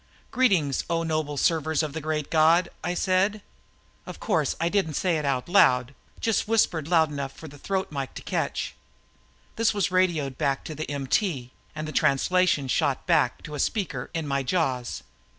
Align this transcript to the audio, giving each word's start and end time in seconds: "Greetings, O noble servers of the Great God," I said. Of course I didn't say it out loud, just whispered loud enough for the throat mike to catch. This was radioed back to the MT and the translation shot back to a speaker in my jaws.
"Greetings, 0.31 0.83
O 0.89 1.03
noble 1.03 1.37
servers 1.37 1.83
of 1.83 1.93
the 1.93 2.01
Great 2.01 2.31
God," 2.31 2.69
I 2.83 2.95
said. 2.95 3.39
Of 4.07 4.19
course 4.19 4.55
I 4.59 4.67
didn't 4.67 4.95
say 4.95 5.19
it 5.19 5.25
out 5.25 5.47
loud, 5.47 5.93
just 6.19 6.47
whispered 6.47 6.87
loud 6.87 7.11
enough 7.11 7.33
for 7.33 7.47
the 7.47 7.59
throat 7.59 7.91
mike 7.91 8.15
to 8.15 8.23
catch. 8.23 8.73
This 9.57 9.75
was 9.75 9.91
radioed 9.91 10.39
back 10.39 10.63
to 10.63 10.73
the 10.73 10.89
MT 10.89 11.51
and 11.75 11.87
the 11.87 11.91
translation 11.91 12.67
shot 12.67 13.05
back 13.05 13.43
to 13.43 13.53
a 13.53 13.59
speaker 13.59 14.09
in 14.15 14.27
my 14.27 14.41
jaws. 14.41 15.03